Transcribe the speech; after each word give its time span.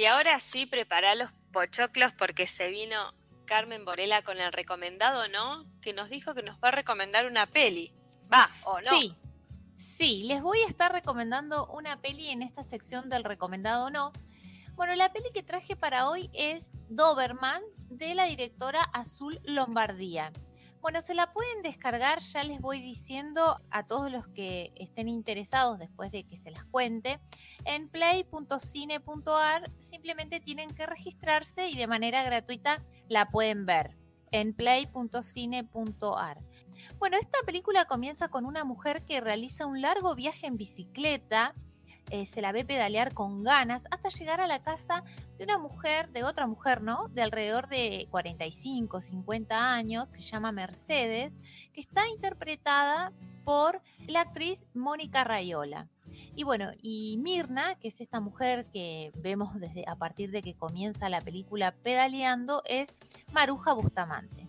Y 0.00 0.06
ahora 0.06 0.40
sí, 0.40 0.64
prepara 0.64 1.14
los 1.14 1.30
pochoclos 1.52 2.10
porque 2.16 2.46
se 2.46 2.68
vino 2.70 3.12
Carmen 3.44 3.84
Borela 3.84 4.22
con 4.22 4.40
el 4.40 4.50
recomendado, 4.50 5.28
¿no? 5.28 5.66
Que 5.82 5.92
nos 5.92 6.08
dijo 6.08 6.32
que 6.32 6.42
nos 6.42 6.56
va 6.56 6.68
a 6.68 6.70
recomendar 6.70 7.26
una 7.26 7.44
peli. 7.44 7.92
Va, 8.32 8.48
o 8.64 8.80
no. 8.80 8.98
Sí, 8.98 9.14
sí, 9.76 10.22
les 10.22 10.40
voy 10.40 10.60
a 10.62 10.68
estar 10.68 10.90
recomendando 10.90 11.66
una 11.66 12.00
peli 12.00 12.30
en 12.30 12.40
esta 12.40 12.62
sección 12.62 13.10
del 13.10 13.24
recomendado 13.24 13.88
o 13.88 13.90
no. 13.90 14.10
Bueno, 14.72 14.94
la 14.94 15.12
peli 15.12 15.26
que 15.34 15.42
traje 15.42 15.76
para 15.76 16.08
hoy 16.08 16.30
es 16.32 16.70
Doberman 16.88 17.62
de 17.90 18.14
la 18.14 18.24
directora 18.24 18.82
Azul 18.94 19.38
Lombardía. 19.44 20.32
Bueno, 20.80 21.02
se 21.02 21.14
la 21.14 21.30
pueden 21.30 21.62
descargar, 21.62 22.20
ya 22.20 22.42
les 22.42 22.58
voy 22.60 22.80
diciendo 22.80 23.60
a 23.70 23.86
todos 23.86 24.10
los 24.10 24.26
que 24.28 24.72
estén 24.76 25.08
interesados 25.08 25.78
después 25.78 26.10
de 26.10 26.24
que 26.24 26.38
se 26.38 26.50
las 26.50 26.64
cuente. 26.64 27.20
En 27.66 27.88
play.cine.ar 27.90 29.70
simplemente 29.78 30.40
tienen 30.40 30.70
que 30.70 30.86
registrarse 30.86 31.68
y 31.68 31.76
de 31.76 31.86
manera 31.86 32.24
gratuita 32.24 32.82
la 33.08 33.30
pueden 33.30 33.66
ver 33.66 33.96
en 34.32 34.54
play.cine.ar. 34.54 36.38
Bueno, 36.98 37.16
esta 37.18 37.38
película 37.44 37.84
comienza 37.84 38.28
con 38.28 38.46
una 38.46 38.64
mujer 38.64 39.04
que 39.04 39.20
realiza 39.20 39.66
un 39.66 39.82
largo 39.82 40.14
viaje 40.14 40.46
en 40.46 40.56
bicicleta 40.56 41.54
eh, 42.10 42.26
se 42.26 42.42
la 42.42 42.52
ve 42.52 42.64
pedalear 42.64 43.14
con 43.14 43.42
ganas 43.42 43.86
hasta 43.90 44.08
llegar 44.08 44.40
a 44.40 44.46
la 44.46 44.62
casa 44.62 45.04
de 45.38 45.44
una 45.44 45.58
mujer, 45.58 46.10
de 46.10 46.24
otra 46.24 46.46
mujer, 46.46 46.82
¿no? 46.82 47.08
De 47.08 47.22
alrededor 47.22 47.68
de 47.68 48.08
45, 48.10 49.00
50 49.00 49.74
años, 49.74 50.08
que 50.08 50.20
se 50.20 50.28
llama 50.28 50.52
Mercedes, 50.52 51.32
que 51.72 51.80
está 51.80 52.08
interpretada 52.08 53.12
por 53.44 53.80
la 54.06 54.22
actriz 54.22 54.64
Mónica 54.74 55.24
Rayola. 55.24 55.88
Y 56.34 56.44
bueno, 56.44 56.70
y 56.82 57.16
Mirna, 57.18 57.76
que 57.76 57.88
es 57.88 58.00
esta 58.00 58.20
mujer 58.20 58.66
que 58.72 59.12
vemos 59.14 59.58
desde 59.60 59.84
a 59.86 59.94
partir 59.94 60.30
de 60.30 60.42
que 60.42 60.54
comienza 60.54 61.08
la 61.08 61.20
película 61.20 61.72
pedaleando, 61.72 62.62
es 62.64 62.88
Maruja 63.32 63.72
Bustamante. 63.72 64.48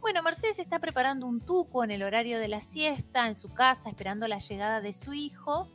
Bueno, 0.00 0.22
Mercedes 0.22 0.58
está 0.58 0.78
preparando 0.78 1.26
un 1.26 1.40
tuco 1.40 1.84
en 1.84 1.90
el 1.90 2.02
horario 2.02 2.38
de 2.38 2.48
la 2.48 2.60
siesta 2.60 3.28
en 3.28 3.34
su 3.34 3.48
casa, 3.48 3.88
esperando 3.88 4.28
la 4.28 4.38
llegada 4.38 4.80
de 4.80 4.92
su 4.92 5.12
hijo 5.12 5.70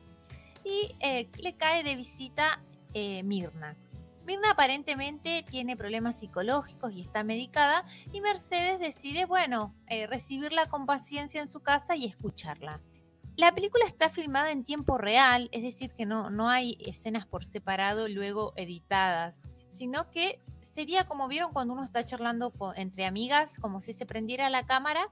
y 0.67 0.91
eh, 0.99 1.29
le 1.41 1.55
cae 1.55 1.83
de 1.83 1.95
visita 1.95 2.61
eh, 2.93 3.23
Mirna. 3.23 3.77
Mirna 4.25 4.51
aparentemente 4.51 5.45
tiene 5.49 5.77
problemas 5.77 6.19
psicológicos 6.19 6.91
y 6.93 7.01
está 7.01 7.23
medicada 7.23 7.85
y 8.11 8.19
Mercedes 8.19 8.79
decide, 8.79 9.25
bueno, 9.25 9.73
eh, 9.87 10.05
recibirla 10.07 10.65
con 10.65 10.85
paciencia 10.85 11.39
en 11.39 11.47
su 11.47 11.61
casa 11.61 11.95
y 11.95 12.05
escucharla. 12.05 12.81
La 13.37 13.53
película 13.53 13.85
está 13.85 14.09
filmada 14.09 14.51
en 14.51 14.65
tiempo 14.65 14.97
real, 14.97 15.47
es 15.53 15.61
decir, 15.61 15.93
que 15.93 16.05
no, 16.05 16.29
no 16.29 16.49
hay 16.49 16.77
escenas 16.85 17.25
por 17.25 17.45
separado 17.45 18.09
luego 18.09 18.51
editadas, 18.57 19.39
sino 19.69 20.09
que 20.11 20.41
sería 20.59 21.05
como 21.05 21.29
vieron 21.29 21.53
cuando 21.53 21.73
uno 21.73 21.83
está 21.83 22.03
charlando 22.03 22.51
entre 22.75 23.05
amigas, 23.05 23.57
como 23.59 23.79
si 23.79 23.93
se 23.93 24.05
prendiera 24.05 24.49
la 24.49 24.65
cámara 24.65 25.07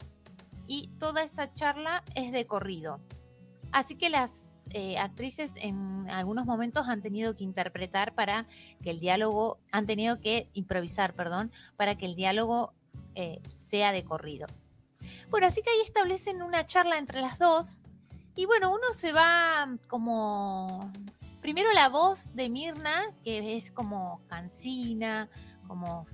y 0.67 0.89
toda 0.99 1.23
esa 1.23 1.53
charla 1.53 2.03
es 2.15 2.33
de 2.33 2.47
corrido. 2.47 2.99
Así 3.71 3.95
que 3.95 4.09
las 4.09 4.54
eh, 4.71 4.97
actrices 4.97 5.53
en 5.57 6.09
algunos 6.09 6.45
momentos 6.45 6.87
han 6.89 7.01
tenido 7.01 7.35
que 7.35 7.43
interpretar 7.43 8.13
para 8.13 8.45
que 8.83 8.89
el 8.89 8.99
diálogo, 8.99 9.59
han 9.71 9.85
tenido 9.85 10.19
que 10.19 10.49
improvisar, 10.53 11.13
perdón, 11.13 11.51
para 11.77 11.95
que 11.95 12.05
el 12.05 12.15
diálogo 12.15 12.73
eh, 13.15 13.41
sea 13.51 13.91
de 13.91 14.03
corrido. 14.03 14.47
Bueno, 15.29 15.47
así 15.47 15.61
que 15.61 15.69
ahí 15.69 15.81
establecen 15.81 16.41
una 16.41 16.65
charla 16.65 16.97
entre 16.97 17.21
las 17.21 17.37
dos 17.37 17.83
y 18.35 18.45
bueno, 18.45 18.71
uno 18.71 18.91
se 18.91 19.13
va 19.13 19.77
como... 19.87 20.91
Primero 21.41 21.71
la 21.73 21.89
voz 21.89 22.35
de 22.35 22.49
Mirna, 22.49 23.13
que 23.23 23.55
es 23.55 23.69
como 23.69 24.19
cansina, 24.27 25.29
como 25.67 26.05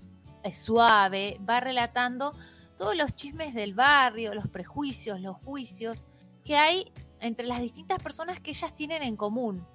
suave, 0.52 1.40
va 1.48 1.62
relatando 1.62 2.36
todos 2.78 2.98
los 2.98 3.16
chismes 3.16 3.54
del 3.54 3.74
barrio, 3.74 4.36
los 4.36 4.48
prejuicios, 4.48 5.22
los 5.22 5.38
juicios 5.38 6.06
que 6.44 6.58
hay 6.58 6.92
entre 7.20 7.46
las 7.46 7.62
distintas 7.62 8.02
personas 8.02 8.40
que 8.40 8.52
ellas 8.52 8.76
tienen 8.76 9.04
en 9.04 9.16
común. 9.16 9.66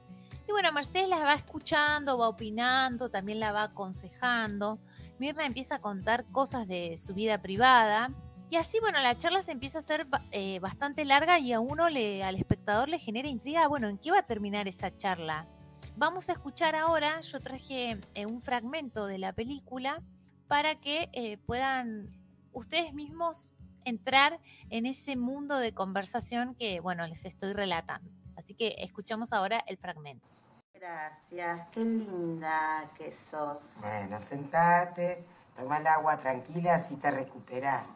Y 0.49 0.53
bueno, 0.53 0.73
Mercedes 0.73 1.09
las 1.09 1.21
va 1.21 1.35
escuchando, 1.35 2.19
va 2.19 2.29
opinando, 2.29 3.09
también 3.11 3.41
la 3.41 3.53
va 3.53 3.65
aconsejando. 3.65 4.79
Mirna 5.19 5.45
empieza 5.45 5.77
a 5.77 5.81
contar 5.81 6.25
cosas 6.27 6.69
de 6.69 6.97
su 6.97 7.15
vida 7.15 7.43
privada. 7.43 8.13
Y 8.49 8.57
así, 8.57 8.79
bueno, 8.79 9.01
la 9.01 9.19
charla 9.19 9.43
se 9.43 9.51
empieza 9.51 9.79
a 9.79 9.81
hacer 9.81 10.07
eh, 10.31 10.61
bastante 10.61 11.05
larga 11.05 11.41
y 11.41 11.53
a 11.53 11.59
uno, 11.59 11.89
le, 11.89 12.23
al 12.23 12.37
espectador, 12.37 12.89
le 12.89 13.01
genera 13.01 13.27
intriga, 13.27 13.67
bueno, 13.67 13.89
¿en 13.89 13.99
qué 13.99 14.13
va 14.13 14.21
a 14.21 14.27
terminar 14.27 14.69
esa 14.69 14.97
charla? 14.97 15.49
Vamos 15.97 16.29
a 16.29 16.33
escuchar 16.33 16.77
ahora, 16.77 17.21
yo 17.23 17.41
traje 17.41 17.99
eh, 18.15 18.27
un 18.27 18.41
fragmento 18.41 19.07
de 19.07 19.19
la 19.19 19.33
película 19.33 20.01
para 20.47 20.77
que 20.77 21.09
eh, 21.13 21.39
puedan 21.39 22.09
ustedes 22.53 22.95
mismos 22.95 23.51
entrar 23.87 24.41
en 24.69 24.85
ese 24.85 25.17
mundo 25.17 25.57
de 25.57 25.73
conversación 25.73 26.55
que, 26.55 26.81
bueno, 26.81 27.07
les 27.07 27.25
estoy 27.25 27.55
relatando. 27.55 28.11
Así 28.37 28.55
que 28.55 28.77
escuchamos 28.79 29.33
ahora 29.33 29.63
el 29.67 29.79
fragmento. 29.79 30.27
Gracias, 30.75 31.69
qué 31.73 31.81
linda 31.81 32.91
que 32.99 33.11
sos. 33.11 33.73
Bueno, 33.81 34.21
sentate, 34.21 35.25
toma 35.57 35.79
el 35.79 35.87
agua 35.87 36.19
tranquila, 36.19 36.75
así 36.75 36.97
te 36.97 37.11
recuperas. 37.11 37.95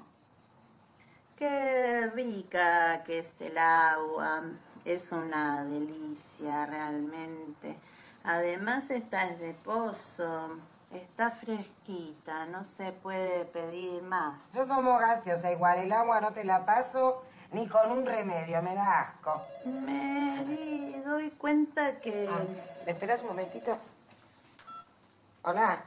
Qué 1.37 2.07
rica 2.15 3.03
que 3.05 3.19
es 3.19 3.41
el 3.41 3.59
agua, 3.59 4.43
es 4.85 5.13
una 5.13 5.65
delicia 5.65 6.67
realmente. 6.67 7.79
Además 8.25 8.91
esta 8.91 9.27
es 9.29 9.41
de 9.41 9.55
pozo, 9.55 10.59
Está 10.93 11.31
fresquita, 11.31 12.47
no 12.47 12.65
se 12.65 12.93
puede 12.93 13.45
pedir 13.45 14.03
más. 14.03 14.51
Yo 14.53 14.67
tomo 14.67 14.99
gaseosa 14.99 15.53
igual, 15.53 15.79
el 15.79 15.93
agua 15.93 16.21
no 16.21 16.33
te 16.33 16.43
la 16.45 16.67
paso 16.67 17.23
ni 17.53 17.69
con 17.69 17.93
un 17.93 18.05
remedio, 18.05 18.61
me 18.61 18.75
da 18.75 19.01
asco. 19.01 19.47
Me 19.65 21.01
doy 21.05 21.31
cuenta 21.31 22.01
que... 22.01 22.29
Ah, 22.29 22.41
¿Me 22.85 22.93
esperas 22.93 23.23
un 23.23 23.29
momentito? 23.29 23.79
Hola. 25.43 25.85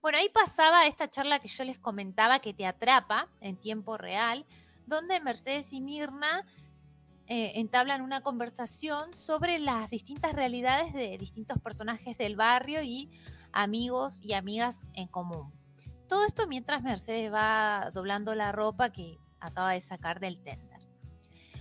Bueno, 0.00 0.16
ahí 0.16 0.30
pasaba 0.30 0.86
esta 0.86 1.10
charla 1.10 1.40
que 1.40 1.48
yo 1.48 1.64
les 1.64 1.78
comentaba 1.78 2.38
que 2.38 2.54
te 2.54 2.66
atrapa 2.66 3.28
en 3.42 3.56
tiempo 3.56 3.98
real, 3.98 4.46
donde 4.86 5.20
Mercedes 5.20 5.74
y 5.74 5.82
Mirna 5.82 6.46
eh, 7.32 7.60
entablan 7.60 8.02
una 8.02 8.22
conversación 8.22 9.16
sobre 9.16 9.60
las 9.60 9.90
distintas 9.90 10.32
realidades 10.32 10.92
de 10.92 11.16
distintos 11.16 11.60
personajes 11.60 12.18
del 12.18 12.34
barrio 12.34 12.82
y 12.82 13.08
amigos 13.52 14.20
y 14.24 14.32
amigas 14.32 14.88
en 14.94 15.06
común. 15.06 15.52
Todo 16.08 16.26
esto 16.26 16.48
mientras 16.48 16.82
Mercedes 16.82 17.32
va 17.32 17.92
doblando 17.94 18.34
la 18.34 18.50
ropa 18.50 18.90
que 18.90 19.16
acaba 19.38 19.74
de 19.74 19.80
sacar 19.80 20.18
del 20.18 20.42
tender. 20.42 20.80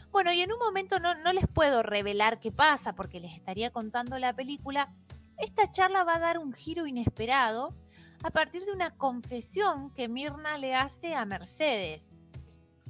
Bueno, 0.09 0.33
y 0.33 0.41
en 0.41 0.51
un 0.51 0.57
momento 0.57 0.99
no, 0.99 1.13
no 1.13 1.33
les 1.33 1.45
puedo 1.47 1.83
revelar 1.83 2.39
qué 2.39 2.51
pasa 2.51 2.95
porque 2.95 3.19
les 3.19 3.35
estaría 3.35 3.69
contando 3.69 4.17
la 4.17 4.35
película. 4.35 4.91
Esta 5.37 5.71
charla 5.71 6.03
va 6.03 6.15
a 6.15 6.19
dar 6.19 6.39
un 6.39 6.51
giro 6.51 6.87
inesperado 6.87 7.75
a 8.23 8.31
partir 8.31 8.65
de 8.65 8.71
una 8.71 8.97
confesión 8.97 9.93
que 9.93 10.09
Mirna 10.09 10.57
le 10.57 10.73
hace 10.73 11.13
a 11.13 11.25
Mercedes. 11.25 12.11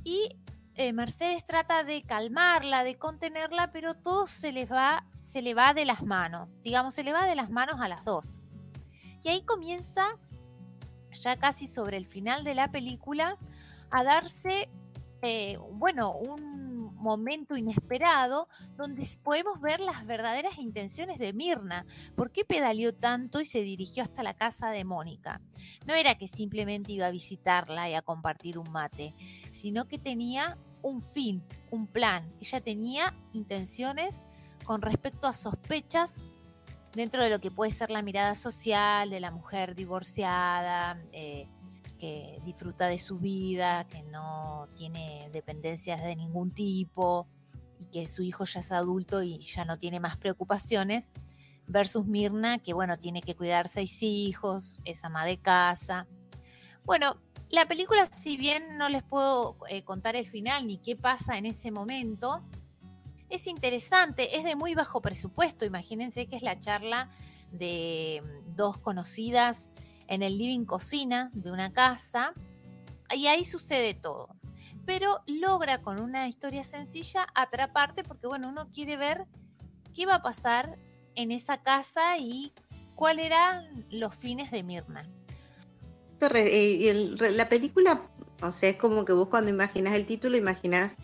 Y 0.05 0.37
eh, 0.79 0.93
Mercedes 0.93 1.45
trata 1.45 1.83
de 1.83 2.03
calmarla, 2.03 2.85
de 2.85 2.97
contenerla, 2.97 3.69
pero 3.73 3.95
todo 3.95 4.27
se 4.27 4.53
le 4.53 4.65
va, 4.65 5.05
se 5.19 5.41
le 5.41 5.53
va 5.53 5.73
de 5.73 5.83
las 5.83 6.03
manos. 6.03 6.49
Digamos, 6.61 6.93
se 6.93 7.03
le 7.03 7.11
va 7.11 7.25
de 7.25 7.35
las 7.35 7.49
manos 7.49 7.81
a 7.81 7.89
las 7.89 8.05
dos. 8.05 8.39
Y 9.21 9.27
ahí 9.27 9.41
comienza, 9.41 10.17
ya 11.11 11.35
casi 11.35 11.67
sobre 11.67 11.97
el 11.97 12.07
final 12.07 12.45
de 12.45 12.55
la 12.55 12.71
película, 12.71 13.37
a 13.91 14.05
darse, 14.05 14.69
eh, 15.21 15.57
bueno, 15.73 16.13
un 16.13 16.95
momento 16.95 17.57
inesperado 17.57 18.47
donde 18.77 19.05
podemos 19.21 19.59
ver 19.59 19.81
las 19.81 20.05
verdaderas 20.05 20.59
intenciones 20.59 21.19
de 21.19 21.33
Mirna. 21.33 21.85
¿Por 22.15 22.31
qué 22.31 22.45
pedaleó 22.45 22.95
tanto 22.95 23.41
y 23.41 23.45
se 23.45 23.63
dirigió 23.63 24.03
hasta 24.03 24.23
la 24.23 24.33
casa 24.33 24.69
de 24.69 24.85
Mónica? 24.85 25.41
No 25.85 25.93
era 25.93 26.15
que 26.15 26.29
simplemente 26.29 26.93
iba 26.93 27.07
a 27.07 27.11
visitarla 27.11 27.89
y 27.89 27.95
a 27.95 28.01
compartir 28.01 28.57
un 28.57 28.71
mate, 28.71 29.13
sino 29.51 29.85
que 29.85 29.97
tenía 29.97 30.57
un 30.81 31.01
fin, 31.01 31.43
un 31.71 31.87
plan. 31.87 32.31
Ella 32.39 32.61
tenía 32.61 33.13
intenciones 33.33 34.23
con 34.65 34.81
respecto 34.81 35.27
a 35.27 35.33
sospechas 35.33 36.21
dentro 36.93 37.23
de 37.23 37.29
lo 37.29 37.39
que 37.39 37.51
puede 37.51 37.71
ser 37.71 37.89
la 37.89 38.01
mirada 38.01 38.35
social 38.35 39.09
de 39.09 39.19
la 39.19 39.31
mujer 39.31 39.75
divorciada, 39.75 41.01
eh, 41.11 41.47
que 41.99 42.39
disfruta 42.45 42.87
de 42.87 42.97
su 42.97 43.19
vida, 43.19 43.85
que 43.87 44.03
no 44.03 44.69
tiene 44.75 45.29
dependencias 45.31 46.01
de 46.01 46.15
ningún 46.15 46.51
tipo 46.51 47.27
y 47.77 47.85
que 47.85 48.07
su 48.07 48.23
hijo 48.23 48.45
ya 48.45 48.61
es 48.61 48.71
adulto 48.71 49.21
y 49.21 49.39
ya 49.39 49.65
no 49.65 49.77
tiene 49.77 49.99
más 49.99 50.17
preocupaciones, 50.17 51.11
versus 51.67 52.05
Mirna, 52.05 52.57
que 52.57 52.73
bueno, 52.73 52.97
tiene 52.97 53.21
que 53.21 53.35
cuidar 53.35 53.67
seis 53.67 54.01
hijos, 54.01 54.79
es 54.85 55.03
ama 55.05 55.23
de 55.25 55.37
casa. 55.37 56.07
Bueno, 56.83 57.17
la 57.49 57.67
película, 57.67 58.05
si 58.07 58.37
bien 58.37 58.77
no 58.77 58.89
les 58.89 59.03
puedo 59.03 59.57
eh, 59.69 59.83
contar 59.83 60.15
el 60.15 60.25
final 60.25 60.67
ni 60.67 60.77
qué 60.77 60.95
pasa 60.95 61.37
en 61.37 61.45
ese 61.45 61.71
momento, 61.71 62.41
Es 63.29 63.45
interesante, 63.45 64.37
es 64.37 64.43
de 64.43 64.55
muy 64.55 64.73
bajo 64.73 65.01
presupuesto. 65.01 65.63
Imagínense 65.63 66.25
que 66.27 66.35
es 66.35 66.41
la 66.41 66.59
charla 66.59 67.09
de 67.51 68.23
dos 68.55 68.79
conocidas 68.79 69.69
en 70.07 70.23
el 70.23 70.37
living 70.37 70.65
cocina 70.65 71.29
de 71.33 71.51
una 71.51 71.71
casa 71.71 72.33
y 73.15 73.27
ahí 73.27 73.45
sucede 73.45 73.93
todo. 73.93 74.35
Pero 74.85 75.21
logra 75.27 75.83
con 75.83 76.01
una 76.01 76.27
historia 76.27 76.63
sencilla 76.63 77.27
atraparte 77.35 78.01
porque 78.03 78.25
bueno, 78.25 78.49
uno 78.49 78.69
quiere 78.71 78.97
ver 78.97 79.27
qué 79.93 80.07
va 80.07 80.15
a 80.15 80.21
pasar 80.23 80.79
en 81.13 81.31
esa 81.31 81.61
casa 81.61 82.17
y 82.17 82.51
cuáles 82.95 83.25
eran 83.25 83.85
los 83.91 84.15
fines 84.15 84.49
de 84.49 84.63
Mirna. 84.63 85.07
Eh, 86.21 87.15
la 87.17 87.49
película, 87.49 88.01
o 88.41 88.51
sea, 88.51 88.69
es 88.69 88.75
como 88.75 89.05
que 89.05 89.13
vos 89.13 89.29
cuando 89.29 89.49
imaginas 89.49 89.93
el 89.95 90.05
título 90.05 90.37
imaginas 90.37 90.95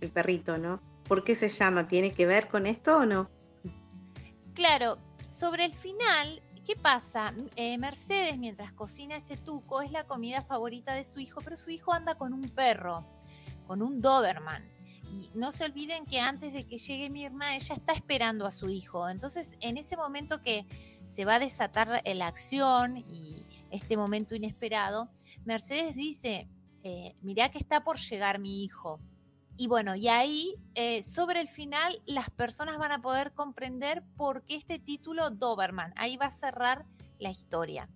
el 0.00 0.10
perrito, 0.10 0.58
¿no? 0.58 0.80
¿Por 1.04 1.24
qué 1.24 1.36
se 1.36 1.48
llama? 1.48 1.88
¿Tiene 1.88 2.12
que 2.12 2.26
ver 2.26 2.48
con 2.48 2.66
esto 2.66 2.98
o 2.98 3.06
no? 3.06 3.30
Claro, 4.54 4.96
sobre 5.28 5.64
el 5.64 5.74
final, 5.74 6.42
¿qué 6.64 6.76
pasa? 6.76 7.32
Eh, 7.56 7.76
Mercedes, 7.78 8.38
mientras 8.38 8.72
cocina 8.72 9.16
ese 9.16 9.36
tuco, 9.36 9.82
es 9.82 9.92
la 9.92 10.04
comida 10.04 10.42
favorita 10.42 10.94
de 10.94 11.04
su 11.04 11.20
hijo, 11.20 11.40
pero 11.42 11.56
su 11.56 11.70
hijo 11.70 11.92
anda 11.92 12.14
con 12.16 12.32
un 12.32 12.42
perro, 12.42 13.06
con 13.66 13.82
un 13.82 14.00
Doberman. 14.00 14.70
Y 15.10 15.30
no 15.34 15.52
se 15.52 15.64
olviden 15.64 16.06
que 16.06 16.20
antes 16.20 16.54
de 16.54 16.64
que 16.64 16.78
llegue 16.78 17.10
Mirna, 17.10 17.54
ella 17.54 17.74
está 17.74 17.92
esperando 17.92 18.46
a 18.46 18.50
su 18.50 18.70
hijo. 18.70 19.06
Entonces, 19.10 19.56
en 19.60 19.76
ese 19.76 19.96
momento 19.96 20.40
que 20.40 20.64
se 21.06 21.26
va 21.26 21.34
a 21.34 21.38
desatar 21.38 22.02
la 22.02 22.26
acción 22.26 22.96
y 22.96 23.44
este 23.72 23.96
momento 23.96 24.34
inesperado, 24.34 25.10
Mercedes 25.44 25.96
dice, 25.96 26.48
eh, 26.84 27.14
mirá 27.22 27.50
que 27.50 27.58
está 27.58 27.84
por 27.84 27.98
llegar 27.98 28.38
mi 28.38 28.62
hijo. 28.64 29.00
Y 29.56 29.66
bueno, 29.66 29.94
y 29.94 30.08
ahí 30.08 30.54
eh, 30.74 31.02
sobre 31.02 31.40
el 31.40 31.48
final 31.48 32.00
las 32.06 32.30
personas 32.30 32.78
van 32.78 32.92
a 32.92 33.02
poder 33.02 33.32
comprender 33.32 34.02
por 34.16 34.44
qué 34.44 34.56
este 34.56 34.78
título 34.78 35.30
Doberman. 35.30 35.92
Ahí 35.96 36.16
va 36.16 36.26
a 36.26 36.30
cerrar 36.30 36.86
la 37.18 37.30
historia. 37.30 37.88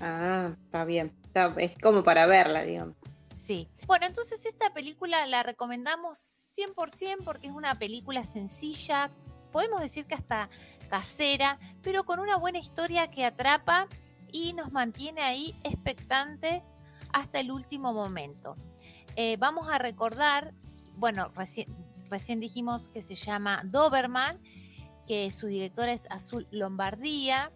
Ah, 0.00 0.54
está 0.64 0.84
bien. 0.84 1.14
es 1.58 1.78
como 1.78 2.02
para 2.02 2.26
verla, 2.26 2.62
digamos. 2.62 2.96
Sí. 3.34 3.68
Bueno, 3.86 4.06
entonces 4.06 4.44
esta 4.44 4.72
película 4.72 5.24
la 5.26 5.42
recomendamos 5.42 6.18
100% 6.18 7.24
porque 7.24 7.46
es 7.46 7.52
una 7.52 7.74
película 7.76 8.24
sencilla, 8.24 9.10
podemos 9.52 9.80
decir 9.80 10.06
que 10.06 10.14
hasta 10.14 10.50
casera, 10.90 11.58
pero 11.82 12.04
con 12.04 12.18
una 12.18 12.36
buena 12.36 12.58
historia 12.58 13.08
que 13.08 13.24
atrapa 13.24 13.86
y 14.32 14.52
nos 14.52 14.72
mantiene 14.72 15.22
ahí 15.22 15.54
expectante 15.64 16.62
hasta 17.12 17.40
el 17.40 17.50
último 17.50 17.92
momento. 17.92 18.56
Eh, 19.16 19.36
vamos 19.38 19.68
a 19.68 19.78
recordar, 19.78 20.52
bueno, 20.94 21.32
recién, 21.34 22.40
dijimos 22.40 22.88
que 22.88 23.02
se 23.02 23.14
llama 23.14 23.62
Doberman, 23.64 24.38
que 25.06 25.30
su 25.30 25.46
directora 25.46 25.92
es 25.92 26.06
Azul 26.10 26.46
Lombardía, 26.50 27.52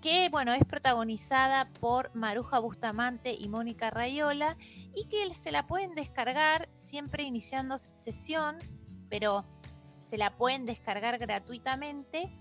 que 0.00 0.28
bueno, 0.30 0.52
es 0.52 0.64
protagonizada 0.64 1.68
por 1.80 2.14
Maruja 2.14 2.58
Bustamante 2.58 3.34
y 3.34 3.48
Mónica 3.48 3.90
Rayola 3.90 4.56
y 4.94 5.06
que 5.06 5.34
se 5.34 5.50
la 5.50 5.66
pueden 5.66 5.94
descargar 5.94 6.68
siempre 6.74 7.24
iniciando 7.24 7.76
sesión, 7.78 8.56
pero 9.08 9.44
se 9.98 10.16
la 10.16 10.36
pueden 10.36 10.64
descargar 10.64 11.18
gratuitamente, 11.18 12.32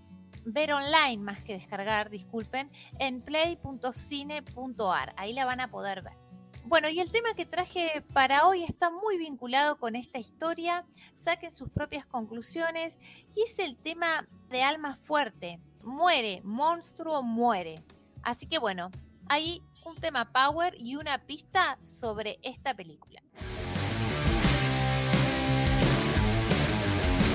ver 0.45 0.73
online 0.73 1.23
más 1.23 1.41
que 1.41 1.53
descargar, 1.53 2.09
disculpen, 2.09 2.69
en 2.99 3.21
play.cine.ar, 3.21 5.13
ahí 5.17 5.33
la 5.33 5.45
van 5.45 5.61
a 5.61 5.69
poder 5.69 6.01
ver. 6.01 6.17
Bueno, 6.65 6.89
y 6.89 6.99
el 6.99 7.11
tema 7.11 7.33
que 7.33 7.45
traje 7.45 8.03
para 8.13 8.45
hoy 8.45 8.63
está 8.63 8.91
muy 8.91 9.17
vinculado 9.17 9.79
con 9.79 9.95
esta 9.95 10.19
historia, 10.19 10.85
saquen 11.15 11.49
sus 11.49 11.69
propias 11.69 12.05
conclusiones, 12.05 12.99
y 13.35 13.41
es 13.43 13.57
el 13.59 13.75
tema 13.77 14.27
de 14.49 14.61
alma 14.61 14.95
fuerte. 14.95 15.59
Muere, 15.83 16.41
monstruo 16.43 17.23
muere. 17.23 17.83
Así 18.21 18.45
que 18.45 18.59
bueno, 18.59 18.91
hay 19.29 19.63
un 19.85 19.95
tema 19.95 20.31
power 20.31 20.75
y 20.77 20.95
una 20.95 21.17
pista 21.25 21.77
sobre 21.81 22.37
esta 22.43 22.73
película. 22.73 23.23